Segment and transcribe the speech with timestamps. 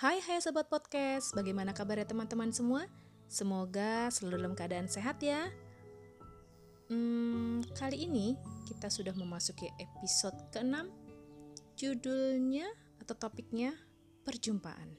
[0.00, 2.88] Hai hai sobat podcast, bagaimana kabarnya teman-teman semua?
[3.28, 5.52] Semoga selalu dalam keadaan sehat ya.
[6.88, 8.32] Hmm, kali ini
[8.64, 10.88] kita sudah memasuki episode ke-6.
[11.76, 12.72] Judulnya
[13.04, 13.76] atau topiknya
[14.24, 14.96] perjumpaan.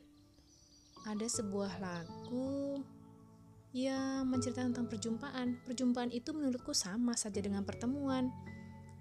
[1.10, 2.86] Ada sebuah lagu
[3.74, 5.66] yang menceritakan tentang perjumpaan.
[5.66, 8.30] Perjumpaan itu menurutku sama saja dengan pertemuan.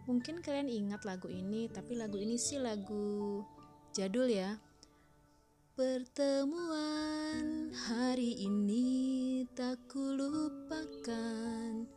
[0.09, 3.45] Mungkin kalian ingat lagu ini, tapi lagu ini sih lagu
[3.93, 4.57] jadul ya
[5.81, 7.73] Pertemuan.
[7.73, 11.89] Hari ini tak kulupakan.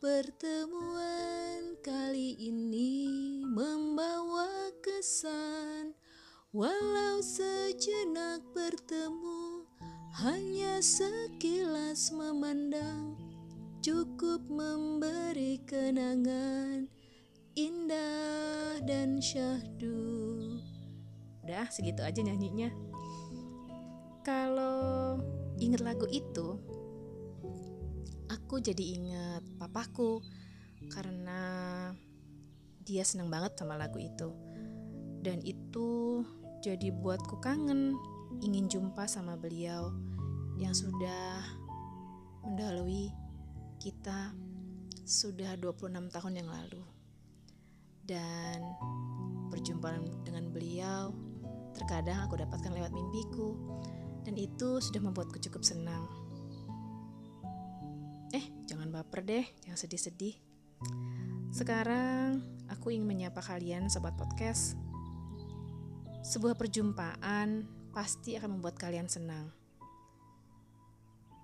[0.00, 3.04] Pertemuan kali ini
[3.44, 5.92] membawa kesan.
[6.56, 9.68] Walau sejenak bertemu
[10.24, 13.12] Hanya sekilas memandang.
[13.84, 16.88] Cukup memberi kenangan
[17.52, 20.64] Indah dan syahdu.
[21.44, 22.72] Udah segitu aja nyanyinya
[24.22, 25.18] kalau
[25.58, 26.58] inget lagu itu,
[28.30, 30.22] aku jadi inget papaku
[30.88, 31.40] karena
[32.88, 34.32] dia seneng banget sama lagu itu.
[35.20, 36.22] Dan itu
[36.64, 37.92] jadi buatku kangen,
[38.40, 39.92] ingin jumpa sama beliau
[40.56, 41.44] yang sudah
[42.46, 43.12] mendahului
[43.78, 44.32] kita
[45.04, 46.82] sudah 26 tahun yang lalu.
[48.08, 48.64] Dan
[49.52, 51.12] perjumpaan dengan beliau
[51.76, 53.54] terkadang aku dapatkan lewat mimpiku
[54.28, 56.04] dan itu sudah membuatku cukup senang.
[58.36, 60.36] Eh, jangan baper deh, jangan sedih-sedih.
[61.48, 64.76] Sekarang aku ingin menyapa kalian sobat podcast.
[66.20, 67.64] Sebuah perjumpaan
[67.96, 69.48] pasti akan membuat kalian senang.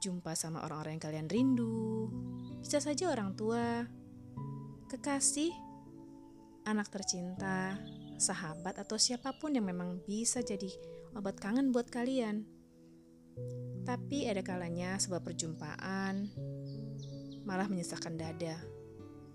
[0.04, 2.12] Jumpa sama orang-orang yang kalian rindu,
[2.60, 3.88] bisa saja orang tua,
[4.92, 5.56] kekasih,
[6.68, 7.80] anak tercinta,
[8.20, 10.68] sahabat atau siapa pun yang memang bisa jadi
[11.16, 12.44] obat kangen buat kalian.
[13.84, 16.32] Tapi ada kalanya sebuah perjumpaan
[17.44, 18.56] malah menyesakkan dada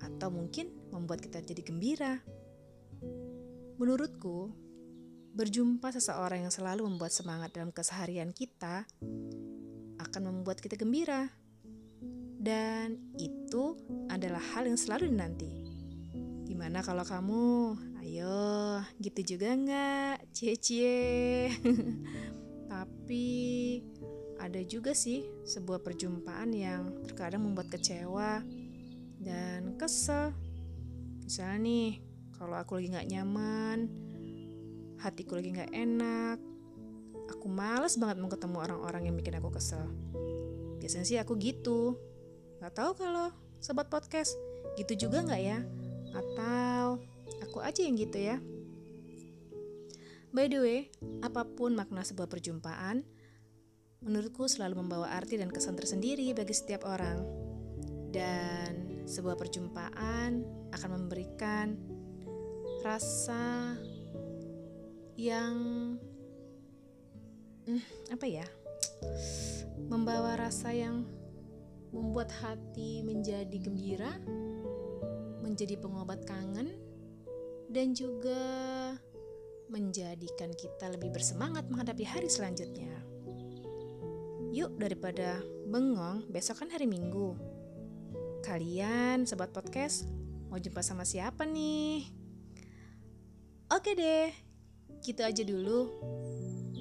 [0.01, 2.17] atau mungkin membuat kita jadi gembira.
[3.79, 4.51] Menurutku,
[5.37, 8.83] berjumpa seseorang yang selalu membuat semangat dalam keseharian kita
[10.01, 11.29] akan membuat kita gembira.
[12.39, 13.75] Dan itu
[14.07, 15.51] adalah hal yang selalu dinanti.
[16.47, 17.75] Gimana kalau kamu?
[17.99, 20.33] Ayo, gitu juga nggak?
[20.33, 21.51] Cie-cie.
[23.09, 23.81] Tapi
[24.37, 28.45] ada juga sih sebuah perjumpaan yang terkadang membuat kecewa
[29.17, 30.29] dan kesel.
[31.25, 31.89] Misalnya nih,
[32.37, 33.89] kalau aku lagi gak nyaman,
[35.01, 36.37] hatiku lagi gak enak,
[37.33, 39.89] aku males banget mau ketemu orang-orang yang bikin aku kesel.
[40.77, 41.97] Biasanya sih aku gitu.
[42.61, 44.37] Gak tahu kalau sobat podcast
[44.77, 45.65] gitu juga gak ya?
[46.13, 47.01] Atau
[47.41, 48.37] aku aja yang gitu ya?
[50.29, 50.79] By the way,
[51.25, 53.01] apa pun makna sebuah perjumpaan,
[54.05, 57.25] menurutku selalu membawa arti dan kesan tersendiri bagi setiap orang.
[58.13, 61.73] Dan sebuah perjumpaan akan memberikan
[62.85, 63.73] rasa
[65.17, 65.57] yang
[67.65, 68.45] hmm, apa ya?
[69.89, 71.09] Membawa rasa yang
[71.89, 74.13] membuat hati menjadi gembira,
[75.41, 76.69] menjadi pengobat kangen,
[77.73, 78.41] dan juga
[79.69, 82.91] menjadikan kita lebih bersemangat menghadapi hari selanjutnya.
[84.49, 87.37] Yuk, daripada bengong, besok kan hari Minggu.
[88.41, 90.09] Kalian, sobat podcast,
[90.49, 92.09] mau jumpa sama siapa nih?
[93.69, 94.33] Oke deh,
[95.05, 95.93] gitu aja dulu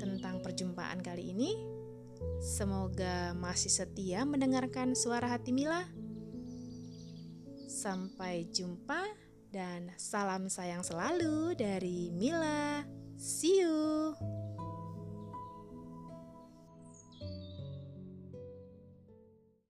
[0.01, 1.53] tentang perjumpaan kali ini.
[2.41, 5.85] Semoga masih setia mendengarkan suara hati Mila.
[7.69, 9.05] Sampai jumpa
[9.53, 12.58] dan salam sayang selalu dari Mila.
[13.29, 13.58] See